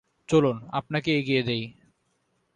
[0.29, 1.63] চলুন আপনাকে এগিয়ে দেই।